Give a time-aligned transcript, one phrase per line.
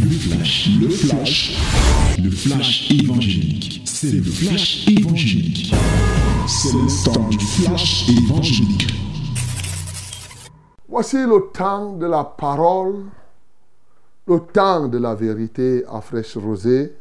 [0.00, 1.58] Le flash, le flash,
[2.22, 3.82] le flash évangélique.
[3.84, 5.74] C'est le flash évangélique.
[6.46, 8.86] C'est le temps du flash évangélique.
[10.88, 13.04] Voici le temps de la parole,
[14.26, 16.94] le temps de la vérité à fraîche rosée.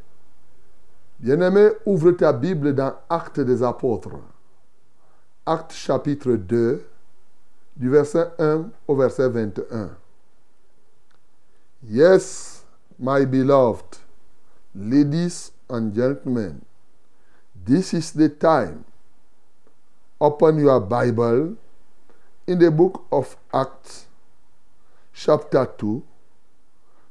[1.20, 4.20] Bien-aimé, ouvre ta Bible dans Actes des Apôtres.
[5.46, 6.84] Actes chapitre 2,
[7.78, 9.90] du verset 1 au verset 21.
[11.88, 12.55] Yes,
[12.98, 13.98] my beloved,
[14.74, 16.64] ladies and gentlemen,
[17.66, 18.86] this is the time.
[20.20, 21.58] Open your Bible
[22.48, 24.06] in the book of Acts,
[25.14, 26.04] chapter 2,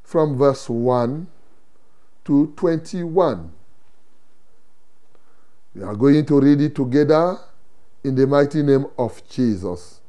[0.02, 1.26] from verse 1
[2.24, 3.52] to 21.
[5.74, 7.37] We are going to read it together
[8.02, 10.01] in the mighty name of Jesus.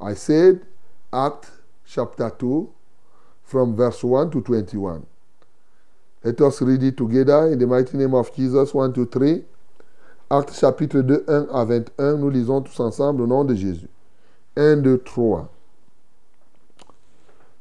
[0.00, 0.64] I said
[1.12, 1.50] Acts
[1.84, 2.72] chapter 2
[3.52, 5.06] from verse 1 to 21.
[6.24, 9.44] Let us read it together in the mighty name of Jesus 1 to 3.
[10.30, 12.16] Actes chapitre 2, 1 à 21.
[12.16, 13.88] Nous lisons tous ensemble au nom de Jésus.
[14.56, 15.48] 1, 2, 3.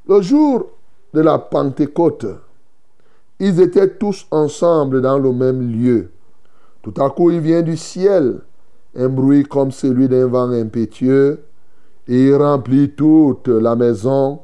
[0.08, 0.68] Le jour
[1.14, 2.28] de la Pentecôte,
[3.40, 6.12] ils étaient tous ensemble dans le même lieu.
[6.84, 8.40] Tout à coup, il vient du ciel
[8.96, 11.44] un bruit comme celui d'un vent impétueux
[12.08, 14.40] et il remplit toute la maison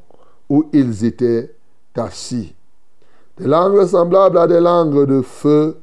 [0.50, 1.54] où ils étaient
[1.96, 2.54] assis.
[3.38, 5.78] Des langues semblables à des langues de feu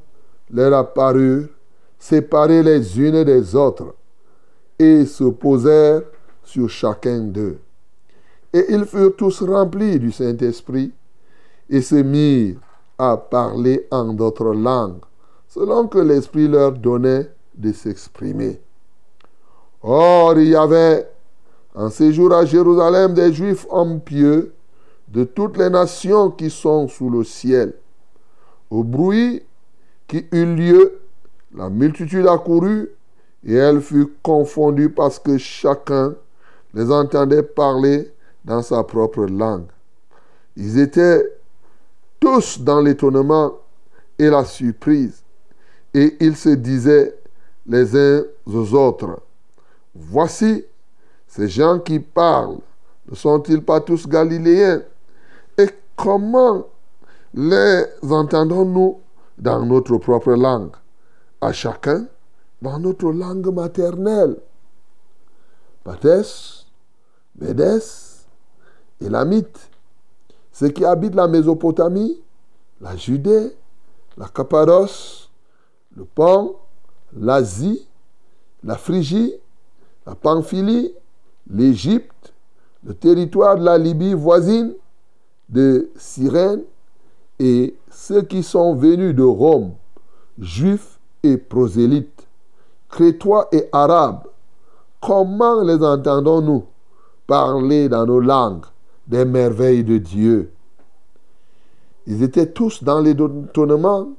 [0.51, 1.47] leur apparurent,
[1.97, 3.95] séparées les unes des autres,
[4.77, 6.03] et se posèrent
[6.43, 7.59] sur chacun d'eux.
[8.53, 10.91] Et ils furent tous remplis du Saint-Esprit
[11.69, 12.57] et se mirent
[12.97, 15.01] à parler en d'autres langues,
[15.47, 18.61] selon que l'Esprit leur donnait de s'exprimer.
[19.81, 21.07] Or, il y avait
[21.75, 24.53] en séjour à Jérusalem des Juifs hommes pieux
[25.09, 27.73] de toutes les nations qui sont sous le ciel.
[28.69, 29.43] Au bruit
[30.07, 30.99] qui eut lieu,
[31.53, 32.89] la multitude accourut
[33.45, 36.15] et elle fut confondue parce que chacun
[36.73, 38.11] les entendait parler
[38.43, 39.67] dans sa propre langue.
[40.55, 41.23] Ils étaient
[42.19, 43.53] tous dans l'étonnement
[44.17, 45.23] et la surprise
[45.93, 47.15] et ils se disaient
[47.67, 49.19] les uns aux autres,
[49.97, 50.65] Voici,
[51.35, 52.59] ces gens qui parlent,
[53.09, 54.83] ne sont-ils pas tous galiléens?
[55.57, 56.65] Et comment
[57.33, 59.01] les entendons-nous
[59.37, 60.71] dans notre propre langue?
[61.41, 62.05] À chacun
[62.61, 64.37] dans notre langue maternelle.
[65.83, 66.67] Pathès,
[67.37, 68.25] Médès,
[69.01, 69.59] Élamite,
[70.53, 72.17] ceux qui habitent la Mésopotamie,
[72.79, 73.53] la Judée,
[74.15, 75.29] la Cappadoce,
[75.97, 76.55] le Pont,
[77.13, 77.85] l'Asie,
[78.63, 79.33] la Phrygie,
[80.07, 80.93] la Pamphylie,
[81.49, 82.33] l'Égypte,
[82.83, 84.73] le territoire de la Libye voisine,
[85.49, 86.63] de Cyrène,
[87.39, 89.73] et ceux qui sont venus de Rome,
[90.39, 92.27] juifs et prosélytes,
[92.89, 94.23] crétois et arabes,
[95.01, 96.63] comment les entendons-nous
[97.27, 98.65] parler dans nos langues
[99.07, 100.51] des merveilles de Dieu?
[102.07, 104.09] Ils étaient tous dans l'étonnement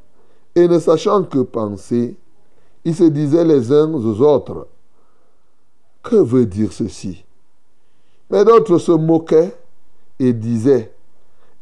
[0.55, 2.17] et ne sachant que penser,
[2.85, 4.69] ils se disaient les uns aux autres,
[6.07, 7.25] que veut dire ceci?
[8.31, 9.55] Mais d'autres se moquaient
[10.21, 10.95] et disaient,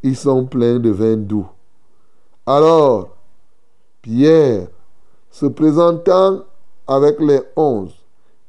[0.03, 1.47] ils sont pleins de vin doux.
[2.45, 3.17] Alors,
[4.03, 4.69] Pierre,
[5.31, 6.43] se présentant
[6.87, 7.95] avec les onze,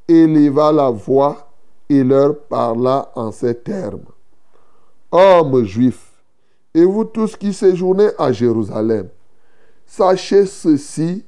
[0.06, 1.48] éleva la voix
[1.88, 4.04] et leur parla en ces termes.
[5.10, 6.12] Hommes juifs,
[6.74, 9.08] et vous tous qui séjournez à Jérusalem,
[9.86, 11.24] sachez ceci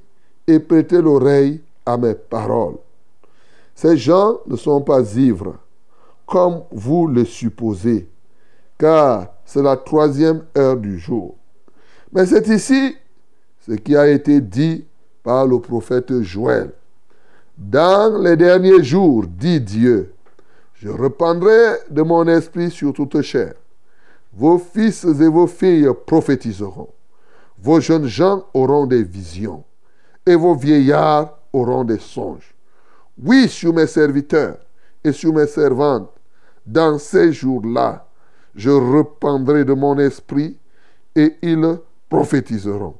[0.46, 2.76] et prêtez l'oreille à mes paroles.
[3.80, 5.54] Ces gens ne sont pas ivres,
[6.26, 8.08] comme vous le supposez,
[8.76, 11.36] car c'est la troisième heure du jour.
[12.12, 12.96] Mais c'est ici
[13.60, 14.84] ce qui a été dit
[15.22, 16.72] par le prophète Joël.
[17.56, 20.12] Dans les derniers jours, dit Dieu,
[20.74, 23.54] je reprendrai de mon esprit sur toute chair.
[24.32, 26.88] Vos fils et vos filles prophétiseront.
[27.62, 29.62] Vos jeunes gens auront des visions.
[30.26, 32.56] Et vos vieillards auront des songes.
[33.22, 34.58] Oui, sur mes serviteurs
[35.02, 36.10] et sur mes servantes,
[36.64, 38.06] dans ces jours-là,
[38.54, 40.56] je reprendrai de mon esprit
[41.16, 41.78] et ils
[42.08, 42.94] prophétiseront.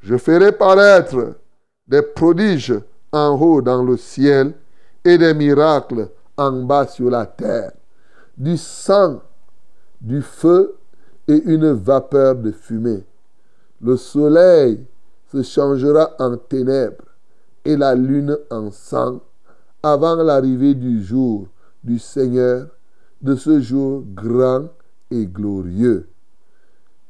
[0.00, 1.36] Je ferai paraître
[1.86, 2.74] des prodiges
[3.12, 4.52] en haut dans le ciel
[5.04, 7.72] et des miracles en bas sur la terre,
[8.36, 9.22] du sang,
[10.00, 10.76] du feu
[11.28, 13.04] et une vapeur de fumée.
[13.80, 14.84] Le soleil
[15.32, 17.04] se changera en ténèbres
[17.64, 19.20] et la lune en sang
[19.92, 21.46] avant l'arrivée du jour
[21.84, 22.68] du Seigneur,
[23.22, 24.66] de ce jour grand
[25.10, 26.08] et glorieux.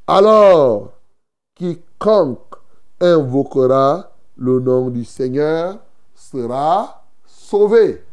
[0.06, 0.93] Alors,
[1.55, 2.55] quiconque
[3.00, 5.78] invoquera le nom du Seigneur
[6.14, 8.05] sera sauvé.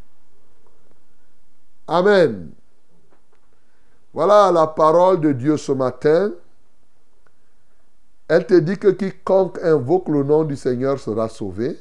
[1.86, 2.52] Amen.
[4.14, 6.32] Voilà la parole de Dieu ce matin.
[8.30, 11.78] Elle te dit que quiconque invoque le nom du Seigneur sera sauvé.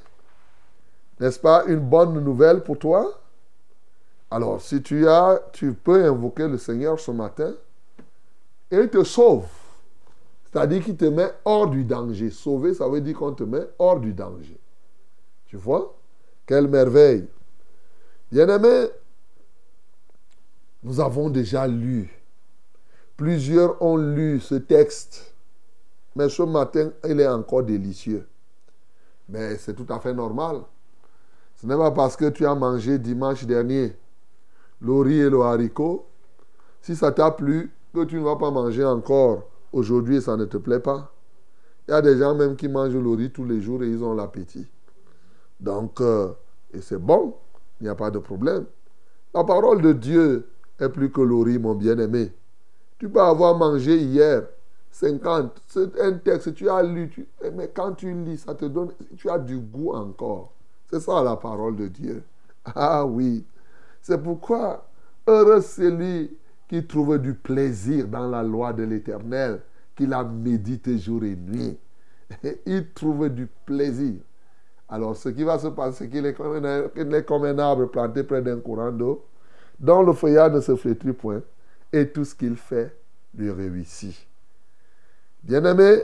[1.20, 3.20] N'est-ce pas une bonne nouvelle pour toi?
[4.30, 7.54] Alors, si tu as, tu peux invoquer le Seigneur ce matin
[8.70, 9.46] et il te sauve.
[10.44, 12.30] C'est-à-dire qu'il te met hors du danger.
[12.30, 14.58] Sauver, ça veut dire qu'on te met hors du danger.
[15.46, 15.94] Tu vois?
[16.46, 17.26] Quelle merveille.
[18.30, 18.88] Bien-aimé,
[20.82, 22.10] nous avons déjà lu.
[23.16, 25.34] Plusieurs ont lu ce texte.
[26.16, 28.26] Mais ce matin, il est encore délicieux.
[29.28, 30.62] Mais c'est tout à fait normal.
[31.62, 33.96] Ce n'est pas parce que tu as mangé dimanche dernier
[34.80, 36.06] le riz et le haricot.
[36.80, 40.44] Si ça t'a plu, que tu ne vas pas manger encore aujourd'hui et ça ne
[40.44, 41.12] te plaît pas.
[41.86, 44.02] Il y a des gens même qui mangent le riz tous les jours et ils
[44.02, 44.66] ont l'appétit.
[45.60, 46.32] Donc, euh,
[46.74, 47.36] et c'est bon,
[47.80, 48.64] il n'y a pas de problème.
[49.32, 50.48] La parole de Dieu
[50.80, 52.32] est plus que le riz, mon bien-aimé.
[52.98, 54.48] Tu peux avoir mangé hier
[54.90, 59.30] 50, c'est un texte, tu as lu, mais quand tu lis, ça te donne, tu
[59.30, 60.52] as du goût encore.
[60.92, 62.22] C'est ça la parole de Dieu.
[62.74, 63.46] Ah oui.
[64.02, 64.86] C'est pourquoi
[65.26, 66.36] heureux celui
[66.68, 69.62] qui trouve du plaisir dans la loi de l'Éternel,
[69.96, 71.78] qui la médite jour et nuit.
[72.66, 74.20] Il trouve du plaisir.
[74.88, 78.42] Alors, ce qui va se passer, c'est qu'il est, est, comme un arbre planté près
[78.42, 79.24] d'un courant d'eau,
[79.80, 81.40] dont le feuillage ne se flétrit point,
[81.90, 82.94] et tout ce qu'il fait
[83.34, 84.26] lui réussit.
[85.42, 86.02] Bien-aimé,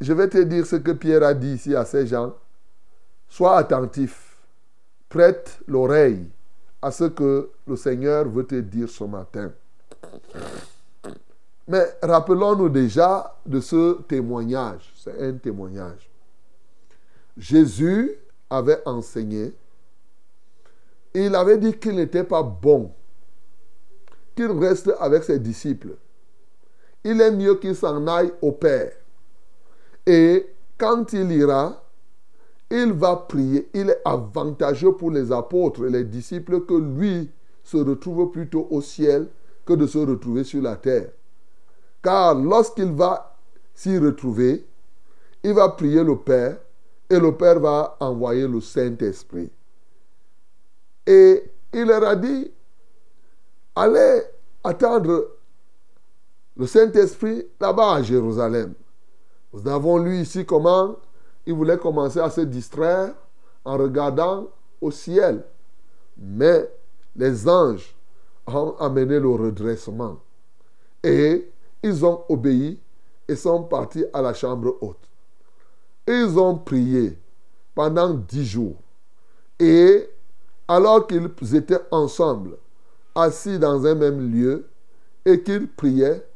[0.00, 2.34] je vais te dire ce que Pierre a dit ici à ces gens.
[3.28, 4.36] Sois attentif,
[5.08, 6.26] prête l'oreille
[6.80, 9.52] à ce que le Seigneur veut te dire ce matin.
[11.68, 14.92] Mais rappelons-nous déjà de ce témoignage.
[14.96, 16.08] C'est un témoignage.
[17.36, 18.12] Jésus
[18.48, 19.52] avait enseigné.
[21.12, 22.92] Il avait dit qu'il n'était pas bon
[24.36, 25.96] qu'il reste avec ses disciples.
[27.02, 28.92] Il est mieux qu'il s'en aille au Père.
[30.04, 30.46] Et
[30.78, 31.82] quand il ira,
[32.70, 33.68] il va prier.
[33.74, 37.30] Il est avantageux pour les apôtres et les disciples que lui
[37.62, 39.28] se retrouve plutôt au ciel
[39.64, 41.10] que de se retrouver sur la terre.
[42.02, 43.36] Car lorsqu'il va
[43.74, 44.66] s'y retrouver,
[45.42, 46.58] il va prier le Père
[47.10, 49.50] et le Père va envoyer le Saint-Esprit.
[51.06, 52.50] Et il leur a dit,
[53.74, 54.22] allez
[54.64, 55.28] attendre
[56.56, 58.74] le Saint-Esprit là-bas à Jérusalem.
[59.52, 60.96] Nous avons lu ici comment
[61.46, 63.14] il voulait commencer à se distraire
[63.64, 64.48] en regardant
[64.80, 65.44] au ciel.
[66.18, 66.70] Mais
[67.14, 67.94] les anges
[68.46, 70.18] ont amené le redressement.
[71.02, 71.50] Et
[71.82, 72.80] ils ont obéi
[73.28, 75.08] et sont partis à la chambre haute.
[76.06, 77.18] Ils ont prié
[77.74, 78.76] pendant dix jours.
[79.58, 80.08] Et
[80.68, 82.56] alors qu'ils étaient ensemble,
[83.14, 84.66] assis dans un même lieu,
[85.24, 86.26] et qu'ils priaient,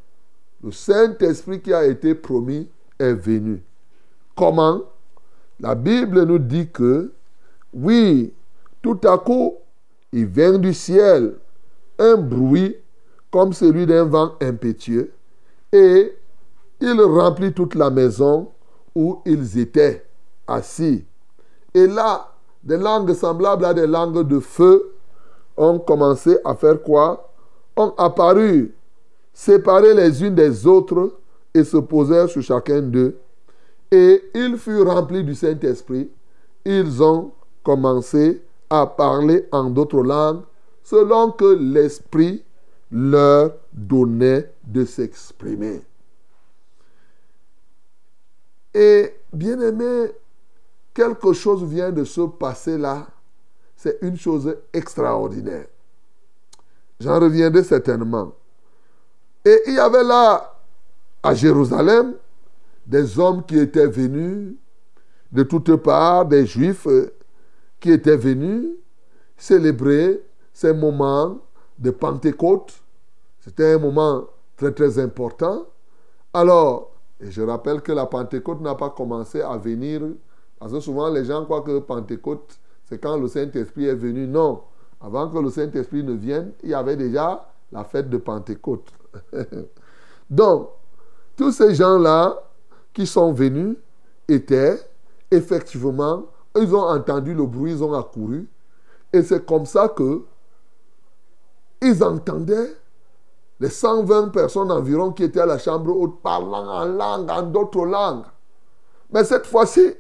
[0.63, 2.69] le Saint-Esprit qui a été promis
[2.99, 3.63] est venu.
[4.37, 4.83] Comment?
[5.61, 7.13] La Bible nous dit que,
[7.75, 8.33] oui,
[8.83, 9.57] tout à coup,
[10.13, 11.35] il vient du ciel
[11.99, 12.77] un bruit
[13.31, 15.13] comme celui d'un vent impétueux
[15.73, 16.17] et
[16.81, 18.49] il remplit toute la maison
[18.95, 20.05] où ils étaient
[20.47, 21.05] assis.
[21.75, 24.95] Et là, des langues semblables à des langues de feu
[25.57, 27.31] ont commencé à faire quoi?
[27.77, 28.75] Ont apparu,
[29.33, 31.13] séparés les unes des autres
[31.55, 33.17] et se posèrent sur chacun d'eux.
[33.91, 36.11] Et ils furent remplis du Saint-Esprit.
[36.65, 37.33] Ils ont
[37.63, 40.43] commencé à parler en d'autres langues
[40.83, 42.43] selon que l'Esprit
[42.91, 45.83] leur donnait de s'exprimer.
[48.75, 50.13] Et bien aimé,
[50.95, 53.07] quelque chose vient de se passer là.
[53.77, 55.67] C'est une chose extraordinaire.
[57.01, 58.33] J'en reviendrai certainement.
[59.45, 60.55] Et il y avait là,
[61.23, 62.15] à Jérusalem,
[62.91, 64.57] des hommes qui étaient venus
[65.31, 66.89] de toutes parts, des juifs
[67.79, 68.67] qui étaient venus
[69.37, 70.21] célébrer
[70.53, 71.39] ces moments
[71.79, 72.83] de Pentecôte.
[73.39, 74.25] C'était un moment
[74.57, 75.67] très très important.
[76.35, 80.03] Alors, et je rappelle que la Pentecôte n'a pas commencé à venir,
[80.59, 84.27] parce que souvent les gens croient que Pentecôte, c'est quand le Saint-Esprit est venu.
[84.27, 84.63] Non,
[85.01, 88.93] avant que le Saint-Esprit ne vienne, il y avait déjà la fête de Pentecôte.
[90.29, 90.71] Donc,
[91.37, 92.50] tous ces gens-là
[92.93, 93.77] qui sont venus
[94.29, 94.79] étaient
[95.31, 96.25] effectivement,
[96.57, 98.49] ils ont entendu le bruit, ils ont accouru.
[99.13, 100.25] Et c'est comme ça que
[101.83, 102.77] ils entendaient
[103.59, 107.85] les 120 personnes environ qui étaient à la chambre haute parlant en langue, en d'autres
[107.85, 108.25] langues.
[109.13, 109.95] Mais cette fois-ci,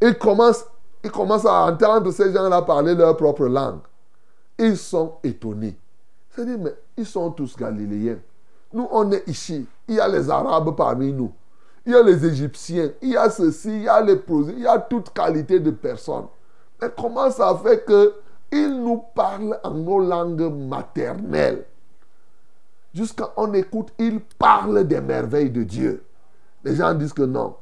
[0.00, 0.64] ils commencent,
[1.02, 3.80] ils commencent à entendre ces gens-là parler leur propre langue.
[4.58, 5.76] Ils sont étonnés.
[6.30, 8.18] C'est-à-dire, mais ils sont tous galiléens.
[8.72, 9.66] Nous, on est ici.
[9.88, 11.32] Il y a les Arabes parmi nous.
[11.88, 12.90] Il y a les Égyptiens.
[13.00, 14.52] Il y a ceci, il y a les prosés.
[14.54, 16.26] Il y a toute qualité de personnes.
[16.82, 21.64] Mais comment ça fait qu'ils nous parlent en nos langues maternelles?
[22.92, 26.04] Jusqu'à on écoute, ils parlent des merveilles de Dieu.
[26.62, 27.56] Les gens disent que non,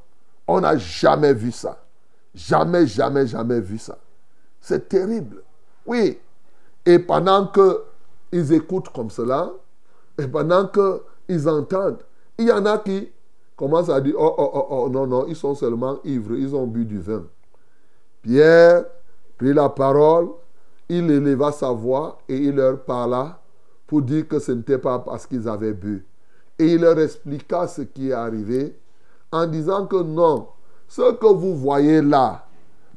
[0.49, 1.79] on n'a jamais vu ça.
[2.35, 3.97] Jamais, jamais, jamais vu ça.
[4.61, 5.45] C'est terrible.
[5.87, 6.19] Oui.
[6.85, 9.53] Et pendant qu'ils écoutent comme cela,
[10.19, 12.03] et pendant qu'ils entendent,
[12.39, 13.13] il y en a qui
[13.57, 16.67] commencent à dire, oh, oh, oh, oh, non, non, ils sont seulement ivres, ils ont
[16.67, 17.25] bu du vin.
[18.23, 18.85] Pierre
[19.39, 20.29] prit la parole,
[20.89, 23.41] il éleva sa voix et il leur parla
[23.87, 26.05] pour dire que ce n'était pas parce qu'ils avaient bu.
[26.59, 28.77] Et il leur expliqua ce qui est arrivé
[29.33, 30.49] en disant que non,
[30.89, 32.47] ce que vous voyez là,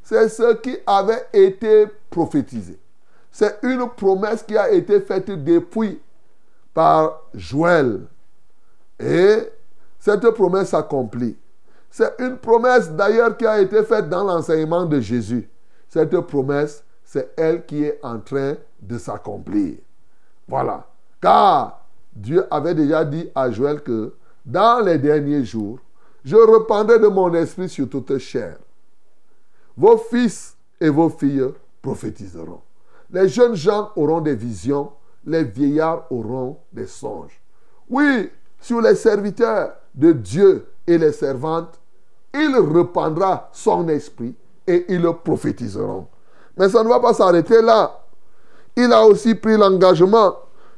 [0.03, 2.79] c'est ce qui avait été prophétisé.
[3.31, 5.99] C'est une promesse qui a été faite depuis
[6.73, 8.01] par Joël.
[8.99, 9.37] Et
[10.00, 11.38] cette promesse s'accomplit.
[11.89, 15.50] C'est une promesse d'ailleurs qui a été faite dans l'enseignement de Jésus.
[15.89, 19.77] Cette promesse, c'est elle qui est en train de s'accomplir.
[20.48, 20.88] Voilà.
[21.22, 24.13] Car Dieu avait déjà dit à Joël que
[24.46, 25.79] dans les derniers jours,
[26.24, 28.58] je reprendrai de mon esprit sur toute chair.
[29.75, 32.62] Vos fils et vos filles prophétiseront.
[33.12, 34.91] Les jeunes gens auront des visions,
[35.25, 37.41] les vieillards auront des songes.
[37.89, 38.29] Oui,
[38.60, 41.79] sur les serviteurs de Dieu et les servantes,
[42.34, 44.36] il reprendra son esprit
[44.67, 46.08] et ils le prophétiseront.
[46.58, 48.00] Mais ça ne va pas s'arrêter là.
[48.75, 50.36] Il a aussi pris l'engagement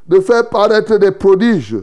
[0.07, 1.77] de faire paraître des prodiges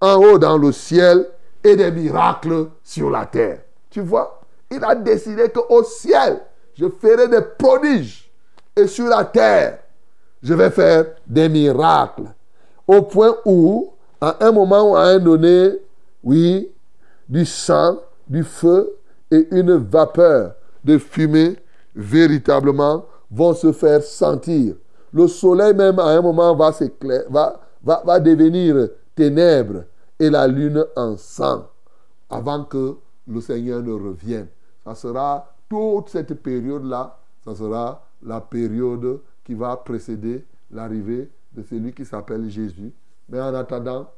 [0.00, 1.28] en haut dans le ciel
[1.62, 3.60] et des miracles sur la terre.
[3.90, 6.40] Tu vois, il a décidé qu'au ciel,
[6.74, 8.30] je ferai des prodiges
[8.74, 9.78] et sur la terre,
[10.42, 12.24] je vais faire des miracles.
[12.86, 15.78] Au point où, à un moment ou à un donné,
[16.22, 16.70] oui,
[17.28, 17.98] du sang,
[18.28, 18.96] du feu
[19.30, 21.56] et une vapeur de fumée
[21.94, 24.74] véritablement vont se faire sentir.
[25.12, 26.70] Le soleil même à un moment va,
[27.28, 29.84] va, va, va devenir ténèbres
[30.18, 31.68] et la lune en sang
[32.30, 34.48] avant que le Seigneur ne revienne.
[34.84, 41.92] Ça sera toute cette période-là, ça sera la période qui va précéder l'arrivée de celui
[41.92, 42.92] qui s'appelle Jésus.
[43.28, 44.08] Mais en attendant,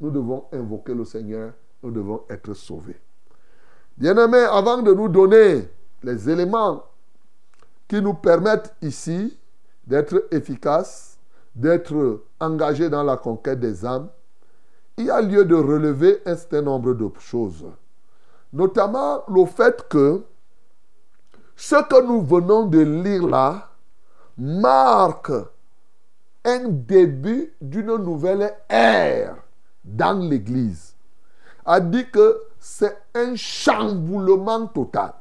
[0.00, 1.52] nous devons invoquer le Seigneur,
[1.82, 3.00] nous devons être sauvés.
[3.96, 5.68] Bien-aimés, avant de nous donner
[6.02, 6.84] les éléments
[7.88, 9.38] qui nous permettent ici
[9.86, 11.18] d'être efficaces,
[11.54, 14.08] d'être engagés dans la conquête des âmes,
[14.98, 17.66] il y a lieu de relever un certain nombre de choses.
[18.52, 20.22] Notamment le fait que
[21.54, 23.70] ce que nous venons de lire là
[24.36, 25.32] marque
[26.44, 29.36] un début d'une nouvelle ère
[29.86, 30.94] dans l'Église.
[31.64, 35.14] A dit que c'est un chamboulement total.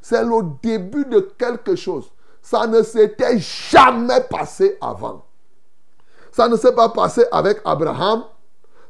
[0.00, 2.10] C'est le début de quelque chose.
[2.42, 5.24] Ça ne s'était jamais passé avant.
[6.30, 8.24] Ça ne s'est pas passé avec Abraham.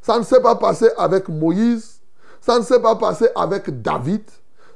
[0.01, 2.01] Ça ne s'est pas passé avec Moïse.
[2.41, 4.23] Ça ne s'est pas passé avec David.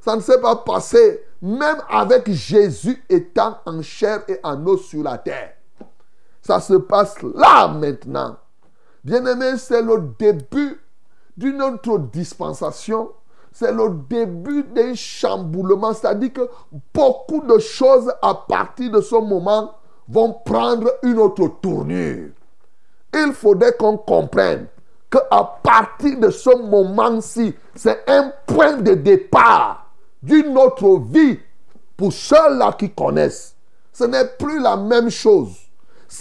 [0.01, 5.03] Ça ne s'est pas passé même avec Jésus étant en chair et en os sur
[5.03, 5.53] la terre.
[6.41, 8.37] Ça se passe là maintenant.
[9.03, 10.79] Bien-aimé, c'est le début
[11.37, 13.11] d'une autre dispensation.
[13.51, 15.93] C'est le début d'un chamboulement.
[15.93, 16.49] C'est-à-dire que
[16.93, 19.73] beaucoup de choses à partir de ce moment
[20.07, 22.29] vont prendre une autre tournure.
[23.13, 24.67] Il faudrait qu'on comprenne
[25.09, 29.91] qu'à partir de ce moment-ci, c'est un point de départ
[30.21, 31.39] d'une autre vie
[31.97, 33.55] pour ceux-là qui connaissent.
[33.91, 35.55] Ce n'est plus la même chose.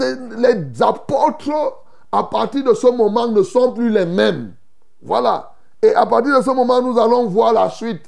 [0.00, 4.54] Les apôtres, à partir de ce moment, ne sont plus les mêmes.
[5.02, 5.52] Voilà.
[5.82, 8.04] Et à partir de ce moment, nous allons voir la suite.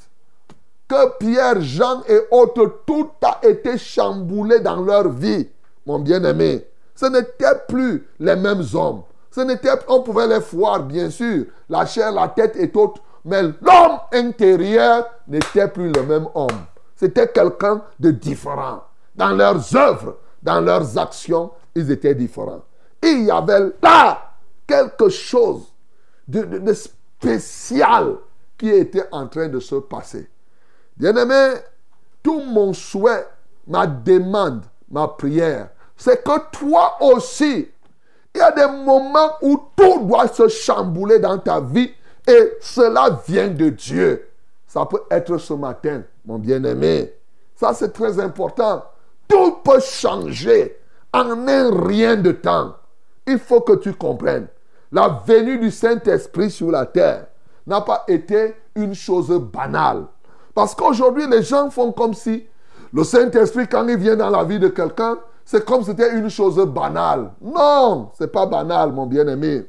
[0.88, 5.48] Que Pierre, Jean et autres, tout a été chamboulé dans leur vie,
[5.86, 6.66] mon bien-aimé.
[6.96, 9.02] Ce n'étaient plus les mêmes hommes.
[9.30, 13.42] Ce n'était, on pouvait les voir, bien sûr, la chair, la tête et autres, mais
[13.42, 16.48] l'homme intérieur n'était plus le même homme.
[16.96, 18.82] C'était quelqu'un de différent.
[19.14, 22.62] Dans leurs œuvres, dans leurs actions, ils étaient différents.
[23.02, 24.34] Il y avait là
[24.66, 25.72] quelque chose
[26.28, 28.16] de, spécial
[28.56, 30.28] qui était en train de se passer.
[30.96, 31.54] Bien-aimé,
[32.22, 33.26] tout mon souhait,
[33.66, 37.68] ma demande, ma prière, c'est que toi aussi,
[38.32, 41.90] Il y a des moments où tout doit se chambouler dans ta vie
[42.28, 44.28] et cela vient de Dieu.
[44.68, 47.12] Ça peut être ce matin, mon bien-aimé.
[47.56, 48.84] Ça, c'est très important.
[49.26, 50.78] Tout peut changer
[51.12, 52.76] en un rien de temps.
[53.30, 54.48] Il faut que tu comprennes.
[54.90, 57.26] La venue du Saint-Esprit sur la terre
[57.64, 60.06] n'a pas été une chose banale.
[60.52, 62.44] Parce qu'aujourd'hui, les gens font comme si
[62.92, 66.28] le Saint-Esprit, quand il vient dans la vie de quelqu'un, c'est comme si c'était une
[66.28, 67.30] chose banale.
[67.40, 69.64] Non, c'est pas banal, mon bien-aimé.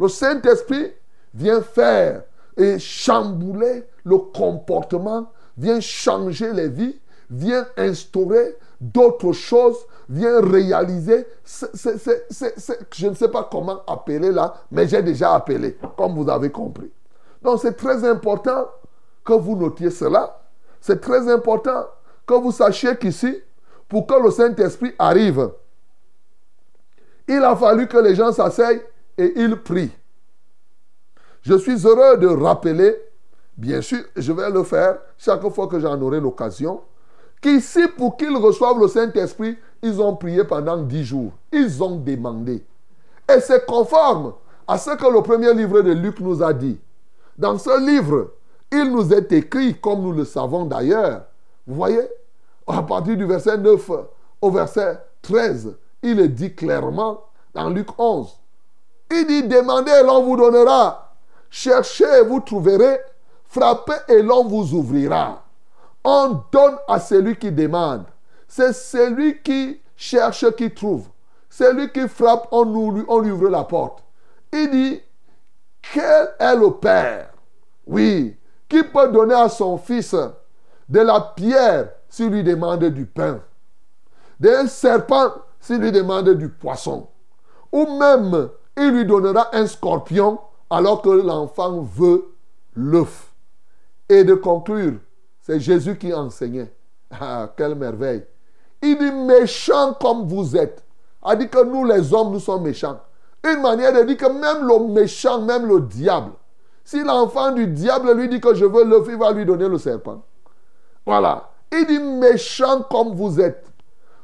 [0.00, 0.92] Le Saint-Esprit
[1.32, 2.22] vient faire
[2.56, 6.98] et chambouler le comportement, vient changer les vies,
[7.30, 11.26] vient instaurer d'autres choses, vient réaliser.
[11.44, 16.90] je ne sais pas comment appeler là, mais j'ai déjà appelé, comme vous avez compris.
[17.42, 18.68] Donc c'est très important
[19.24, 20.40] que vous notiez cela.
[20.80, 21.86] C'est très important
[22.26, 23.42] que vous sachiez qu'ici,
[23.88, 25.50] pour que le Saint-Esprit arrive,
[27.28, 28.82] il a fallu que les gens s'asseyent
[29.16, 29.92] et ils prient.
[31.42, 32.96] Je suis heureux de rappeler,
[33.56, 36.82] bien sûr, je vais le faire chaque fois que j'en aurai l'occasion,
[37.40, 41.32] qu'ici, pour qu'ils reçoivent le Saint-Esprit, ils ont prié pendant dix jours.
[41.52, 42.64] Ils ont demandé.
[43.28, 44.32] Et c'est conforme
[44.66, 46.80] à ce que le premier livre de Luc nous a dit.
[47.36, 48.30] Dans ce livre,
[48.72, 51.26] il nous est écrit, comme nous le savons d'ailleurs,
[51.66, 52.00] vous voyez,
[52.66, 53.90] à partir du verset 9
[54.40, 57.20] au verset 13, il est dit clairement
[57.52, 58.38] dans Luc 11.
[59.10, 61.14] Il dit, demandez et l'on vous donnera.
[61.50, 63.00] Cherchez et vous trouverez.
[63.44, 65.42] Frappez et l'on vous ouvrira.
[66.02, 68.04] On donne à celui qui demande.
[68.56, 71.08] C'est celui qui cherche qui trouve.
[71.50, 72.64] Celui qui frappe, on,
[73.08, 74.04] on lui ouvre la porte.
[74.52, 75.00] Il dit,
[75.92, 77.32] quel est le Père?
[77.84, 78.36] Oui,
[78.68, 80.14] qui peut donner à son fils
[80.88, 83.40] de la pierre s'il lui demande du pain,
[84.38, 87.08] d'un serpent s'il lui demande du poisson,
[87.72, 90.38] ou même il lui donnera un scorpion
[90.70, 92.32] alors que l'enfant veut
[92.76, 93.32] l'œuf?
[94.08, 95.00] Et de conclure,
[95.40, 96.72] c'est Jésus qui enseignait.
[97.10, 98.24] Ah, quelle merveille.
[98.84, 100.84] Il dit méchant comme vous êtes.
[101.22, 103.00] A dit que nous les hommes, nous sommes méchants.
[103.42, 106.32] Une manière de dire que même le méchant, même le diable,
[106.84, 109.78] si l'enfant du diable lui dit que je veux l'œuf, il va lui donner le
[109.78, 110.20] serpent.
[111.06, 111.48] Voilà.
[111.72, 113.64] Il dit méchant comme vous êtes.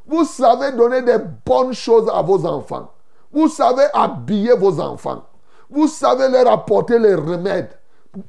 [0.06, 2.90] Vous savez donner des bonnes choses à vos enfants.
[3.32, 5.24] Vous savez habiller vos enfants.
[5.70, 7.78] Vous savez leur apporter les remèdes.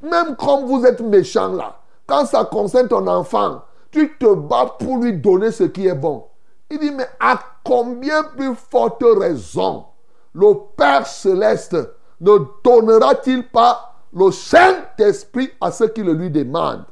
[0.02, 1.76] Même comme vous êtes méchant là.
[2.08, 6.26] Quand ça concerne ton enfant, tu te bats pour lui donner ce qui est bon.
[6.70, 9.86] Il dit, mais à combien plus forte raison
[10.34, 11.76] le Père céleste
[12.22, 16.86] ne donnera-t-il pas le Saint-Esprit à ceux qui le lui demandent?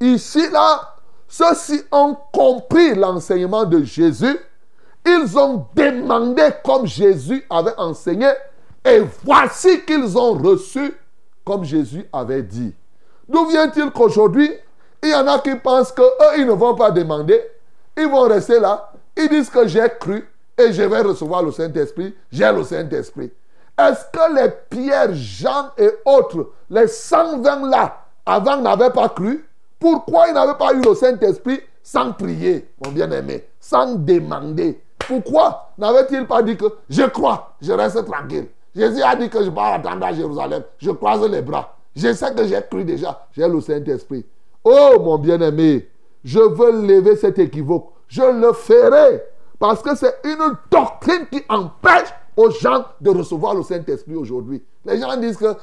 [0.00, 0.94] Ici, là,
[1.26, 4.38] ceux-ci ont compris l'enseignement de Jésus.
[5.04, 8.30] Ils ont demandé comme Jésus avait enseigné.
[8.84, 10.94] Et voici qu'ils ont reçu
[11.44, 12.74] comme Jésus avait dit.
[13.28, 14.50] D'où vient-il qu'aujourd'hui,
[15.02, 17.40] il y en a qui pensent qu'eux, ils ne vont pas demander.
[17.96, 18.92] Ils vont rester là.
[19.16, 22.14] Ils disent que j'ai cru et je vais recevoir le Saint-Esprit.
[22.30, 23.32] J'ai le Saint-Esprit.
[23.78, 29.48] Est-ce que les Pierre, Jean et autres, les 120 là, avant n'avaient pas cru?
[29.78, 36.26] Pourquoi il n'avait pas eu le Saint-Esprit sans prier, mon bien-aimé, sans demander Pourquoi n'avait-il
[36.26, 38.48] pas dit que je crois, je reste tranquille?
[38.74, 41.76] Jésus a dit que je pars attendre à Jérusalem, je croise les bras.
[41.94, 44.26] Je sais que j'ai cru déjà, j'ai le Saint-Esprit.
[44.70, 45.88] Oh mon bien-aimé,
[46.22, 47.90] je veux lever cet équivoque.
[48.06, 49.22] Je le ferai
[49.58, 54.62] parce que c'est une doctrine qui empêche aux gens de recevoir le Saint-Esprit aujourd'hui.
[54.84, 55.54] Les gens disent que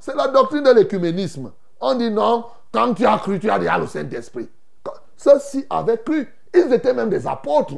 [0.00, 1.52] c'est la doctrine de l'écuménisme.
[1.80, 4.48] On dit non, quand tu as cru, tu as déjà le Saint-Esprit.
[5.16, 6.26] Ceux-ci avaient cru.
[6.52, 7.74] Ils étaient même des apôtres.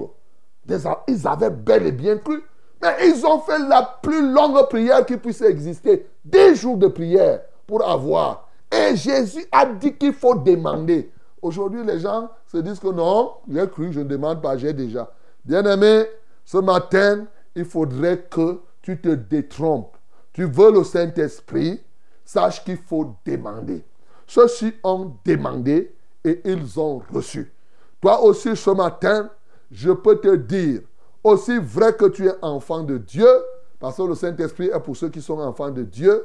[1.07, 2.43] Ils avaient bel et bien cru.
[2.81, 6.07] Mais ils ont fait la plus longue prière qui puisse exister.
[6.25, 8.49] Des jours de prière pour avoir.
[8.73, 11.13] Et Jésus a dit qu'il faut demander.
[11.43, 15.13] Aujourd'hui, les gens se disent que non, j'ai cru, je ne demande pas, j'ai déjà.
[15.45, 16.07] Bien-aimé,
[16.45, 19.97] ce matin, il faudrait que tu te détrompes.
[20.33, 21.83] Tu veux le Saint-Esprit,
[22.25, 23.85] sache qu'il faut demander.
[24.27, 27.53] Ceux-ci ont demandé et ils ont reçu.
[28.01, 29.31] Toi aussi ce matin,
[29.71, 30.81] je peux te dire,
[31.23, 33.29] aussi vrai que tu es enfant de Dieu,
[33.79, 36.25] parce que le Saint-Esprit est pour ceux qui sont enfants de Dieu,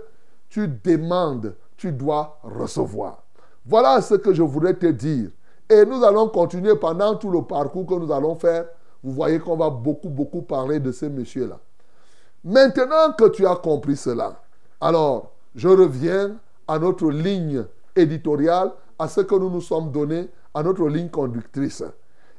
[0.50, 3.24] tu demandes, tu dois recevoir.
[3.66, 5.30] Voilà ce que je voudrais te dire.
[5.70, 8.66] Et nous allons continuer pendant tout le parcours que nous allons faire.
[9.04, 11.60] Vous voyez qu'on va beaucoup, beaucoup parler de ces messieurs-là.
[12.44, 14.42] Maintenant que tu as compris cela,
[14.80, 16.38] alors je reviens
[16.68, 21.84] à notre ligne éditorial, à ce que nous nous sommes donnés, à notre ligne conductrice.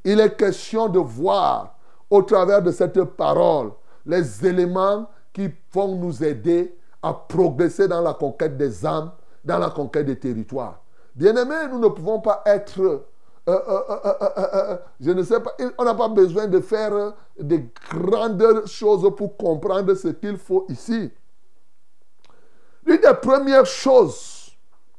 [0.05, 1.77] Il est question de voir
[2.11, 3.71] au travers de cette parole
[4.07, 9.11] les éléments qui vont nous aider à progresser dans la conquête des âmes,
[9.45, 10.83] dans la conquête des territoires.
[11.15, 12.81] Bien-aimés, nous ne pouvons pas être...
[12.81, 13.05] Euh,
[13.49, 13.83] euh,
[14.37, 19.39] euh, je ne sais pas, on n'a pas besoin de faire de grandes choses pour
[19.39, 21.11] comprendre ce qu'il faut ici.
[22.85, 24.51] L'une des premières choses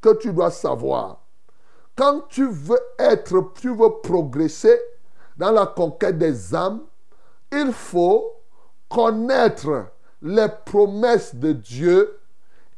[0.01, 1.21] que tu dois savoir,
[1.95, 4.79] quand tu veux être, tu veux progresser
[5.37, 6.81] dans la conquête des âmes,
[7.51, 8.33] il faut
[8.89, 9.85] connaître
[10.21, 12.19] les promesses de Dieu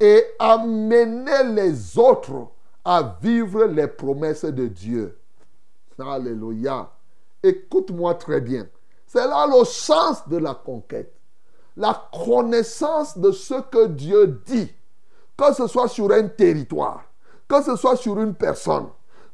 [0.02, 2.48] et amener les autres
[2.84, 5.16] à vivre les promesses de Dieu.
[6.00, 6.90] Alléluia.
[7.44, 8.66] Écoute-moi très bien.
[9.06, 11.14] C'est là le sens de la conquête.
[11.78, 14.74] La connaissance de ce que Dieu dit,
[15.38, 17.04] que ce soit sur un territoire,
[17.48, 18.88] que ce soit sur une personne,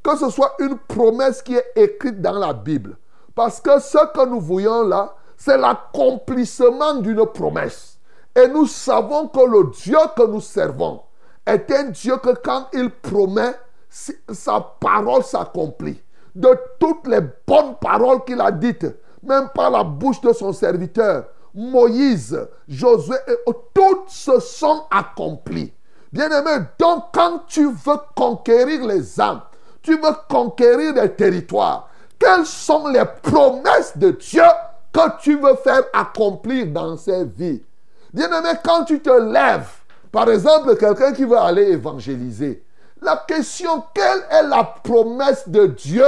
[0.03, 2.97] que ce soit une promesse qui est écrite dans la Bible.
[3.33, 7.96] Parce que ce que nous voyons là, c'est l'accomplissement d'une promesse.
[8.37, 11.01] Et nous savons que le Dieu que nous servons
[11.43, 13.55] est un Dieu que quand il promet,
[13.89, 15.99] sa parole s'accomplit.
[16.35, 18.85] De toutes les bonnes paroles qu'il a dites,
[19.23, 23.15] même par la bouche de son serviteur, Moïse, Josué,
[23.73, 25.73] toutes se sont accomplies.
[26.13, 29.41] Bien-aimé, donc quand tu veux conquérir les âmes,
[29.81, 34.43] tu veux conquérir les territoires, quelles sont les promesses de Dieu
[34.93, 37.63] que tu veux faire accomplir dans ces vies?
[38.13, 39.69] Bien-aimé, quand tu te lèves,
[40.11, 42.63] par exemple, quelqu'un qui veut aller évangéliser,
[43.01, 46.05] la question, quelle est la promesse de Dieu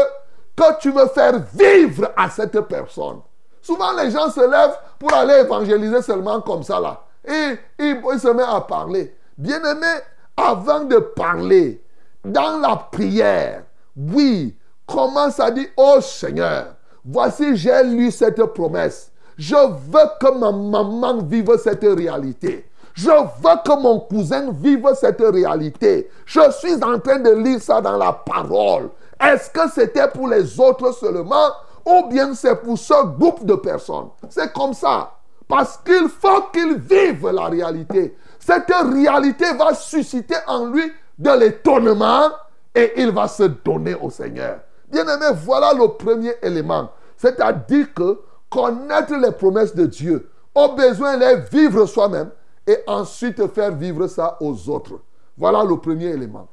[0.55, 3.19] que tu veux faire vivre à cette personne?
[3.61, 7.03] Souvent, les gens se lèvent pour aller évangéliser seulement comme ça, là.
[7.25, 9.15] Et ils se mettent à parler.
[9.37, 9.87] Bien-aimé,
[10.35, 11.83] avant de parler,
[12.23, 13.63] dans la prière,
[13.95, 14.57] oui,
[14.87, 19.11] commence à dire, oh Seigneur, voici j'ai lu cette promesse.
[19.39, 22.69] Je veux que ma maman vive cette réalité.
[22.93, 26.11] Je veux que mon cousin vive cette réalité.
[26.25, 28.89] Je suis en train de lire ça dans la parole.
[29.17, 31.51] Est-ce que c'était pour les autres seulement
[31.85, 34.09] ou bien c'est pour ce groupe de personnes?
[34.27, 35.13] C'est comme ça.
[35.47, 38.17] Parce qu'il faut qu'ils vivent la réalité.
[38.39, 42.27] Cette réalité va susciter en lui de l'étonnement
[42.75, 44.59] et il va se donner au Seigneur.
[44.91, 46.89] Bien-aimé, voilà le premier élément.
[47.15, 52.29] C'est-à-dire que connaître les promesses de Dieu, au besoin les vivre soi-même
[52.65, 54.99] et ensuite faire vivre ça aux autres.
[55.37, 56.47] Voilà le premier élément.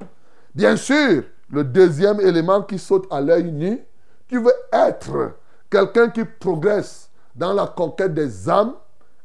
[0.53, 3.83] Bien sûr, le deuxième élément qui saute à l'œil nu,
[4.27, 5.33] tu veux être
[5.69, 8.73] quelqu'un qui progresse dans la conquête des âmes,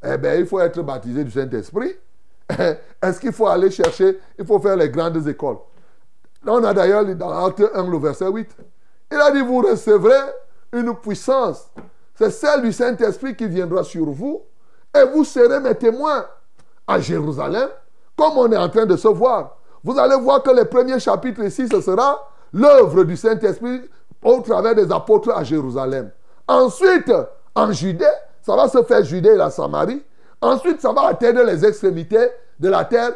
[0.04, 1.92] eh bien, il faut être baptisé du Saint-Esprit.
[3.02, 5.58] Est-ce qu'il faut aller chercher, il faut faire les grandes écoles?
[6.44, 8.50] Là, on a d'ailleurs dans Acte 1, le verset 8.
[9.12, 10.20] Il a dit, vous recevrez
[10.72, 11.70] une puissance.
[12.22, 14.42] C'est celle du Saint-Esprit qui viendra sur vous.
[14.96, 16.24] Et vous serez mes témoins
[16.86, 17.68] à Jérusalem,
[18.16, 19.56] comme on est en train de se voir.
[19.82, 23.82] Vous allez voir que les premiers chapitres ici, ce sera l'œuvre du Saint-Esprit
[24.22, 26.12] au travers des apôtres à Jérusalem.
[26.46, 27.12] Ensuite,
[27.56, 28.04] en Judée,
[28.40, 30.04] ça va se faire Judée et la Samarie.
[30.40, 32.28] Ensuite, ça va atteindre les extrémités
[32.60, 33.14] de la terre.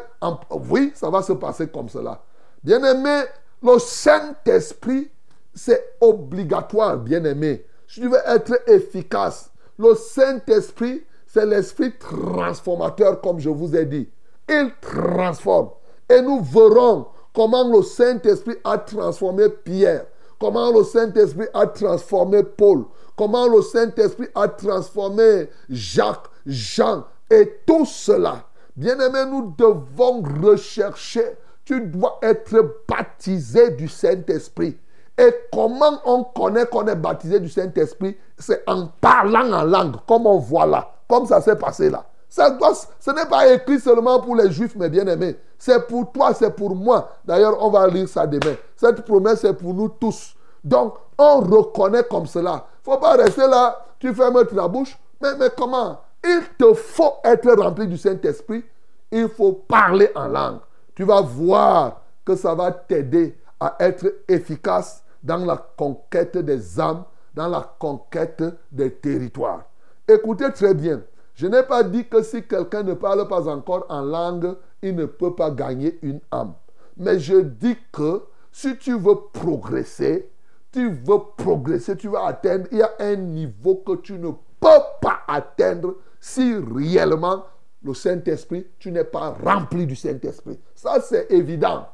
[0.51, 2.19] Oui, ça va se passer comme cela.
[2.61, 3.21] Bien-aimé,
[3.63, 5.09] le Saint-Esprit,
[5.53, 7.63] c'est obligatoire, bien-aimé.
[7.87, 14.09] Si tu veux être efficace, le Saint-Esprit, c'est l'esprit transformateur, comme je vous ai dit.
[14.49, 15.69] Il transforme.
[16.09, 20.05] Et nous verrons comment le Saint-Esprit a transformé Pierre,
[20.39, 27.85] comment le Saint-Esprit a transformé Paul, comment le Saint-Esprit a transformé Jacques, Jean, et tout
[27.85, 28.45] cela.
[28.75, 31.37] Bien-aimé, nous devons rechercher.
[31.65, 34.77] Tu dois être baptisé du Saint-Esprit.
[35.17, 38.15] Et comment on connaît qu'on est baptisé du Saint-Esprit?
[38.37, 42.05] C'est en parlant en langue, comme on voit là, comme ça s'est passé là.
[42.29, 45.37] Ce n'est pas écrit seulement pour les juifs, mes bien-aimés.
[45.57, 47.09] C'est pour toi, c'est pour moi.
[47.25, 48.55] D'ailleurs, on va lire ça demain.
[48.75, 50.35] Cette promesse, c'est pour nous tous.
[50.63, 52.65] Donc, on reconnaît comme cela.
[52.85, 54.97] Il ne faut pas rester là, tu fermes ta bouche.
[55.19, 55.99] Mais comment?
[56.23, 58.63] Il te faut être rempli du Saint-Esprit.
[59.11, 60.59] Il faut parler en langue.
[60.93, 67.03] Tu vas voir que ça va t'aider à être efficace dans la conquête des âmes,
[67.33, 69.65] dans la conquête des territoires.
[70.07, 71.01] Écoutez très bien.
[71.33, 75.05] Je n'ai pas dit que si quelqu'un ne parle pas encore en langue, il ne
[75.05, 76.53] peut pas gagner une âme.
[76.97, 80.31] Mais je dis que si tu veux progresser,
[80.71, 84.83] tu veux progresser, tu veux atteindre, il y a un niveau que tu ne peux
[85.01, 87.45] pas atteindre si réellement
[87.83, 90.59] le Saint-Esprit, tu n'es pas rempli du Saint-Esprit.
[90.73, 91.87] Ça, c'est évident.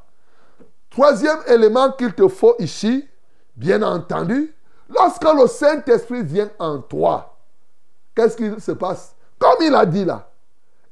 [0.88, 3.06] Troisième élément qu'il te faut ici,
[3.56, 4.54] Bien entendu,
[4.88, 7.36] lorsque le Saint-Esprit vient en toi,
[8.14, 9.14] qu'est-ce qui se passe?
[9.38, 10.28] Comme il a dit là,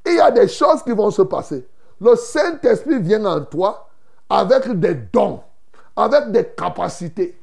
[0.07, 1.67] il y a des choses qui vont se passer.
[2.01, 3.89] Le Saint-Esprit vient en toi
[4.29, 5.41] avec des dons,
[5.97, 7.39] avec des capacités.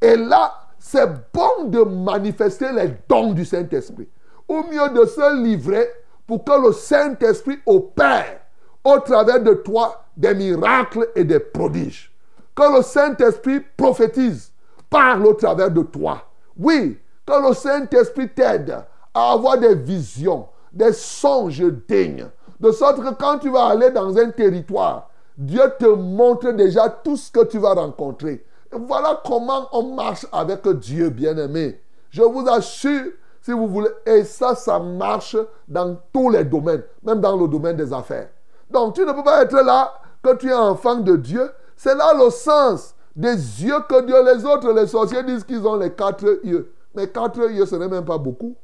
[0.00, 4.08] Et là, c'est bon de manifester les dons du Saint-Esprit.
[4.48, 5.88] Au mieux de se livrer
[6.26, 8.40] pour que le Saint-Esprit opère
[8.84, 12.11] au travers de toi des miracles et des prodiges.
[12.54, 14.52] Que le Saint-Esprit prophétise,
[14.90, 16.22] parle au travers de toi.
[16.58, 18.76] Oui, que le Saint-Esprit t'aide
[19.14, 22.26] à avoir des visions, des songes dignes.
[22.60, 27.16] De sorte que quand tu vas aller dans un territoire, Dieu te montre déjà tout
[27.16, 28.44] ce que tu vas rencontrer.
[28.70, 31.80] voilà comment on marche avec Dieu, bien-aimé.
[32.10, 35.36] Je vous assure, si vous voulez, et ça, ça marche
[35.66, 38.28] dans tous les domaines, même dans le domaine des affaires.
[38.70, 41.50] Donc, tu ne peux pas être là que tu es enfant de Dieu.
[41.82, 45.74] C'est là le sens des yeux que Dieu, les autres, les sorciers disent qu'ils ont
[45.74, 46.72] les quatre yeux.
[46.94, 48.54] Mais quatre yeux, ce n'est même pas beaucoup.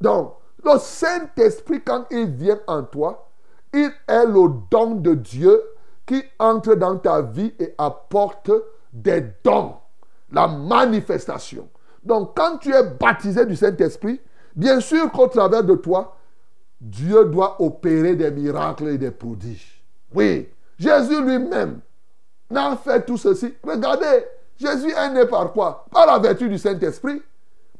[0.00, 3.30] Donc, le Saint-Esprit, quand il vient en toi,
[3.74, 5.60] il est le don de Dieu
[6.06, 8.52] qui entre dans ta vie et apporte
[8.92, 9.74] des dons,
[10.30, 11.68] la manifestation.
[12.04, 14.20] Donc, quand tu es baptisé du Saint-Esprit,
[14.54, 16.16] bien sûr qu'au travers de toi,
[16.80, 19.84] Dieu doit opérer des miracles et des prodiges.
[20.14, 21.80] Oui, Jésus lui-même
[22.50, 23.54] n'a fait tout ceci.
[23.62, 25.84] Regardez, Jésus est né par quoi?
[25.90, 27.22] Par la vertu du Saint-Esprit.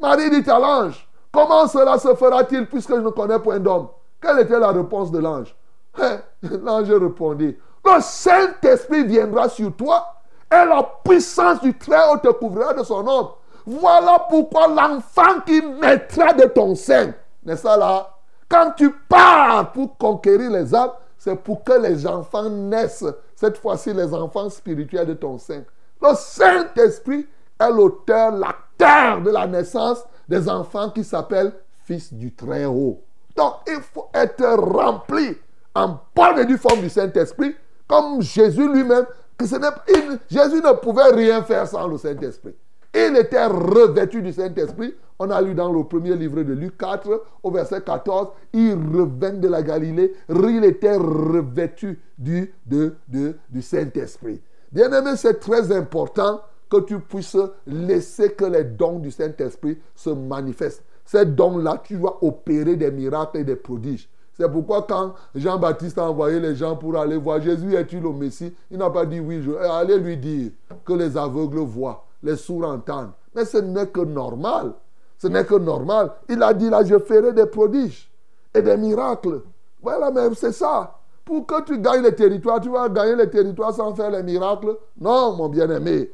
[0.01, 3.89] Marie dit à l'ange, comment cela se fera-t-il puisque je ne connais point d'homme?
[4.21, 5.55] Quelle était la réponse de l'ange?
[6.01, 6.21] Hein?
[6.63, 10.07] L'ange répondit, le Saint-Esprit viendra sur toi
[10.51, 13.39] et la puissance du Très-Haut te couvrira de son ombre.
[13.67, 17.13] Voilà pourquoi l'enfant qui mettra de ton sein,
[17.45, 18.09] n'est-ce pas là?
[18.49, 23.05] Quand tu pars pour conquérir les âmes, c'est pour que les enfants naissent.
[23.35, 25.65] Cette fois-ci, les enfants spirituels de ton sein.
[26.01, 27.27] Le Saint-Esprit
[27.59, 31.53] est l'auteur, l'acteur de la naissance des enfants qui s'appellent
[31.85, 33.03] fils du Très-Haut.
[33.37, 35.37] Donc, il faut être rempli
[35.75, 37.55] en bonne et due forme du Saint-Esprit,
[37.89, 39.07] comme Jésus lui-même.
[39.41, 42.55] Jésus ne pouvait rien faire sans le Saint-Esprit.
[42.95, 44.95] Il était revêtu du Saint-Esprit.
[45.19, 49.33] On a lu dans le premier livre de Luc 4, au verset 14, il revint
[49.33, 54.41] de la Galilée, il était revêtu du, de, du Saint-Esprit.
[54.71, 60.11] Bien aimé, c'est très important que tu puisses laisser que les dons du Saint-Esprit se
[60.11, 60.85] manifestent.
[61.05, 64.09] Ces dons-là, tu vas opérer des miracles et des prodiges.
[64.35, 68.55] C'est pourquoi quand Jean-Baptiste a envoyé les gens pour aller voir Jésus, est-il le Messie?
[68.71, 69.51] Il n'a pas dit oui, je...
[69.51, 70.51] allez lui dire
[70.85, 73.13] que les aveugles voient les sourds entendent.
[73.35, 74.73] Mais ce n'est que normal.
[75.19, 76.13] Ce n'est que normal.
[76.29, 78.11] Il a dit là, je ferai des prodiges
[78.55, 79.43] et des miracles.
[79.83, 80.95] Voilà, mais c'est ça.
[81.25, 84.77] Pour que tu gagnes les territoires, tu vas gagner les territoires sans faire les miracles
[84.99, 86.11] Non, mon bien-aimé.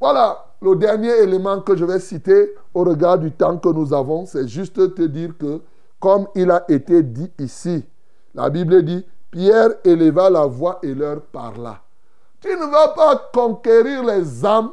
[0.00, 4.26] Voilà, le dernier élément que je vais citer au regard du temps que nous avons,
[4.26, 5.60] c'est juste te dire que,
[6.00, 7.84] comme il a été dit ici,
[8.34, 11.80] la Bible dit, Pierre éleva la voix et leur parla.
[12.40, 14.70] Tu ne vas pas conquérir les âmes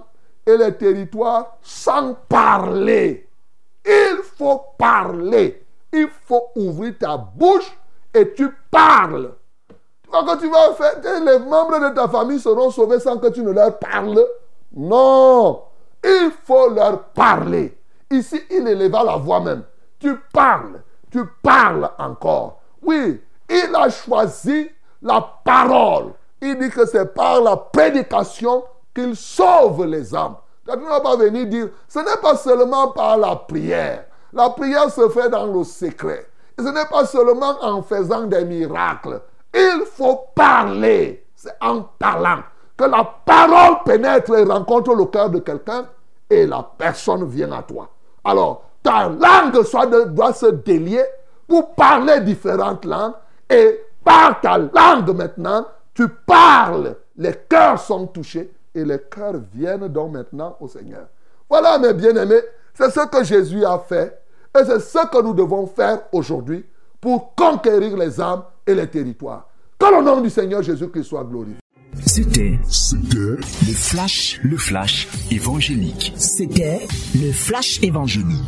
[0.48, 3.30] et les territoires sans parler.
[3.86, 5.66] Il faut parler.
[5.92, 7.78] Il faut ouvrir ta bouche
[8.14, 9.34] et tu parles.
[10.10, 13.52] Que tu vas faire, les membres de ta famille seront sauvés sans que tu ne
[13.52, 14.26] leur parles.
[14.74, 15.64] Non,
[16.04, 17.78] il faut leur parler.
[18.10, 19.64] Ici, il éleva la voix même.
[20.00, 20.82] Tu parles,
[21.12, 22.62] tu parles encore.
[22.82, 24.70] Oui, il a choisi
[25.02, 26.14] la parole.
[26.42, 28.64] Il dit que c'est par la prédication
[28.98, 30.38] qu'il sauve les âmes.
[30.68, 34.06] Tu ne vas pas venir dire, ce n'est pas seulement par la prière.
[34.34, 36.28] La prière se fait dans le secret.
[36.58, 39.22] ce n'est pas seulement en faisant des miracles.
[39.54, 41.28] Il faut parler.
[41.36, 42.40] C'est en parlant
[42.76, 45.86] que la parole pénètre et rencontre le cœur de quelqu'un
[46.28, 47.90] et la personne vient à toi.
[48.24, 49.64] Alors, ta langue
[50.14, 51.04] doit se délier
[51.48, 53.14] pour parler différentes langues
[53.48, 56.96] et par ta langue maintenant, tu parles.
[57.16, 61.08] Les cœurs sont touchés et les cœurs viennent donc maintenant au Seigneur.
[61.50, 62.42] Voilà, mes bien-aimés,
[62.74, 64.22] c'est ce que Jésus a fait
[64.58, 66.64] et c'est ce que nous devons faire aujourd'hui
[67.02, 69.48] pour conquérir les âmes et les territoires.
[69.80, 71.58] Que le nom du Seigneur Jésus-Christ soit glorifié.
[72.06, 72.60] C'était
[73.16, 73.38] le
[73.74, 76.14] flash, le flash évangélique.
[76.16, 78.44] C'était le flash évangélique.